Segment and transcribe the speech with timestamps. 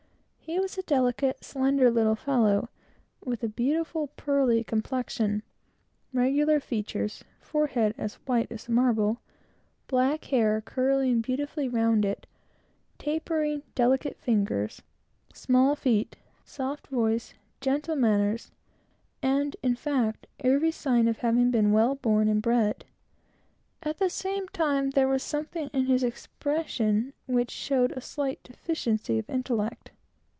[0.43, 2.67] He was a delicate, slender little fellow,
[3.23, 5.43] with a beautiful pearly complexion,
[6.11, 9.21] regular features, forehead as white as marble,
[9.87, 12.27] black haired, curling beautifully, rounded,
[12.97, 14.81] tapering, delicate fingers,
[15.33, 18.51] small feet, soft voice, gentle manners,
[19.23, 22.83] and, in fact, every sign of having been well born and bred.
[23.83, 29.17] At the same time there was something in his expression which showed a slight deficiency
[29.17, 29.91] of intellect.